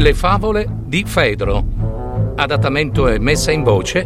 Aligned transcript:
Le 0.00 0.14
favole 0.14 0.66
di 0.86 1.04
Fedro. 1.04 2.32
Adattamento 2.34 3.06
e 3.06 3.18
messa 3.18 3.52
in 3.52 3.62
voce 3.62 4.02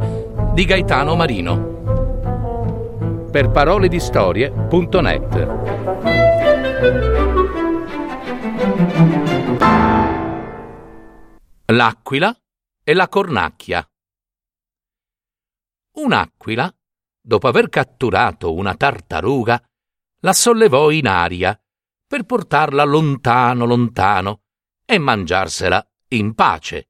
di 0.53 0.65
Gaetano 0.65 1.15
Marino. 1.15 3.29
Per 3.31 3.49
parole 3.53 3.87
di 3.87 4.01
storie.net. 4.01 5.47
L'aquila 11.67 12.37
e 12.83 12.93
la 12.93 13.09
cornacchia. 13.09 13.89
Un'aquila, 15.99 16.75
dopo 17.21 17.47
aver 17.47 17.69
catturato 17.69 18.53
una 18.53 18.75
tartaruga, 18.75 19.63
la 20.23 20.33
sollevò 20.33 20.91
in 20.91 21.07
aria 21.07 21.57
per 22.05 22.25
portarla 22.25 22.83
lontano 22.83 23.65
lontano 23.65 24.41
e 24.95 24.99
mangiarsela 24.99 25.87
in 26.09 26.35
pace. 26.35 26.89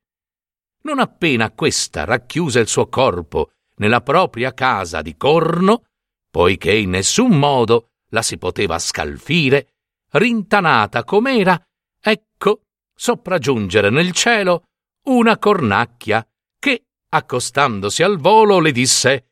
Non 0.83 0.99
appena 0.99 1.51
questa 1.51 2.05
racchiuse 2.05 2.61
il 2.61 2.69
suo 2.69 2.89
corpo 2.89 3.53
nella 3.77 4.03
propria 4.03 4.53
casa 4.53 5.03
di 5.03 5.17
corno, 5.17 5.85
poiché 6.31 6.75
in 6.75 6.91
nessun 6.91 7.39
modo 7.39 7.93
la 8.11 8.23
si 8.23 8.39
poteva 8.39 8.79
scalfire, 8.79 9.75
rintanata 10.11 11.05
com'era, 11.05 11.61
ecco 12.01 12.61
sopraggiungere 12.95 13.91
nel 13.91 14.13
cielo 14.13 14.65
una 15.07 15.39
cornacchia 15.39 16.27
che, 16.59 16.85
accostandosi 17.09 18.03
al 18.03 18.19
volo, 18.19 18.61
le 18.61 18.73
disse 18.73 19.31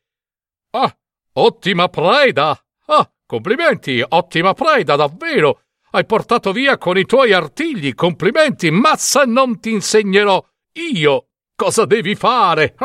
Ah, 0.71 0.95
ottima 1.33 1.87
preda! 1.87 2.59
Ah, 2.87 3.09
complimenti, 3.25 4.03
ottima 4.05 4.53
preda, 4.53 4.95
davvero! 4.95 5.61
Hai 5.95 6.07
portato 6.07 6.51
via 6.51 6.79
con 6.79 6.97
i 6.97 7.05
tuoi 7.05 7.33
artigli, 7.33 7.93
complimenti, 7.93 8.71
ma 8.71 8.95
se 8.95 9.25
non 9.25 9.59
ti 9.59 9.69
insegnerò 9.69 10.43
io 10.71 11.27
cosa 11.55 11.85
devi 11.85 12.15
fare. 12.15 12.75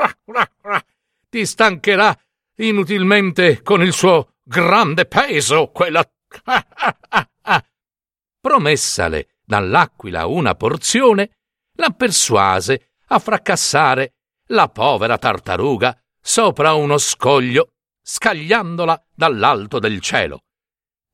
Ti 1.31 1.47
stancherà 1.47 2.15
inutilmente 2.57 3.63
con 3.63 3.81
il 3.81 3.95
suo 3.95 4.35
grande 4.43 5.07
peso, 5.07 5.69
quella... 5.69 6.07
Promessale 8.41 9.37
dall'aquila 9.43 10.27
una 10.27 10.55
porzione, 10.55 11.39
la 11.77 11.89
persuase 11.89 12.97
a 13.07 13.19
fracassare 13.19 14.17
la 14.49 14.69
povera 14.69 15.17
tartaruga 15.17 15.99
sopra 16.21 16.75
uno 16.75 16.99
scoglio, 16.99 17.73
scagliandola 18.03 19.07
dall'alto 19.15 19.79
del 19.79 19.99
cielo. 20.01 20.43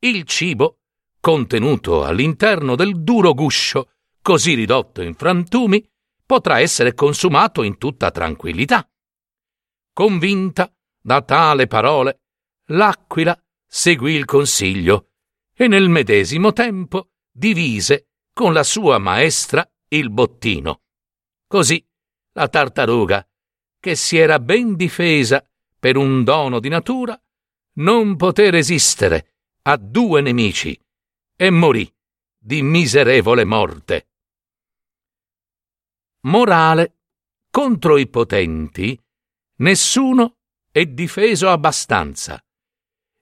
Il 0.00 0.24
cibo 0.24 0.78
contenuto 1.24 2.04
all'interno 2.04 2.76
del 2.76 3.02
duro 3.02 3.32
guscio, 3.32 3.92
così 4.20 4.52
ridotto 4.52 5.00
in 5.00 5.14
frantumi, 5.14 5.82
potrà 6.26 6.60
essere 6.60 6.92
consumato 6.92 7.62
in 7.62 7.78
tutta 7.78 8.10
tranquillità. 8.10 8.86
Convinta 9.94 10.70
da 11.00 11.22
tale 11.22 11.66
parole, 11.66 12.24
l'aquila 12.66 13.42
seguì 13.66 14.12
il 14.12 14.26
consiglio 14.26 15.12
e 15.56 15.66
nel 15.66 15.88
medesimo 15.88 16.52
tempo 16.52 17.12
divise 17.32 18.08
con 18.34 18.52
la 18.52 18.62
sua 18.62 18.98
maestra 18.98 19.66
il 19.88 20.10
bottino. 20.10 20.82
Così 21.46 21.82
la 22.32 22.48
tartaruga, 22.48 23.26
che 23.80 23.94
si 23.94 24.18
era 24.18 24.38
ben 24.40 24.76
difesa 24.76 25.42
per 25.78 25.96
un 25.96 26.22
dono 26.22 26.60
di 26.60 26.68
natura, 26.68 27.18
non 27.76 28.16
poté 28.16 28.50
resistere 28.50 29.36
a 29.62 29.78
due 29.78 30.20
nemici 30.20 30.78
e 31.36 31.50
morì 31.50 31.92
di 32.38 32.62
miserevole 32.62 33.44
morte. 33.44 34.08
Morale. 36.22 36.98
Contro 37.50 37.98
i 37.98 38.08
potenti 38.08 39.00
nessuno 39.58 40.38
è 40.72 40.84
difeso 40.86 41.48
abbastanza. 41.50 42.42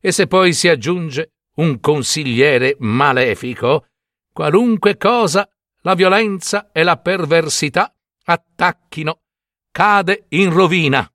E 0.01 0.11
se 0.11 0.27
poi 0.27 0.55
si 0.55 0.69
aggiunge 0.69 1.35
un 1.57 1.81
consigliere 1.81 2.77
malefico, 2.79 3.89
qualunque 4.33 4.97
cosa 4.97 5.47
la 5.83 5.95
violenza 5.95 6.73
e 6.73 6.83
la 6.83 6.97
perversità 6.97 7.95
attacchino, 8.25 9.21
cade 9.71 10.25
in 10.31 10.51
rovina. 10.51 11.07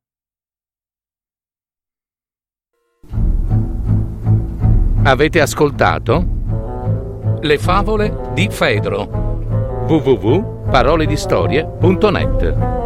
Avete 5.04 5.42
ascoltato? 5.42 6.37
Le 7.42 7.58
favole 7.58 8.32
di 8.34 8.48
Fedro. 8.50 9.08
www.paroledistorie.net 9.88 12.77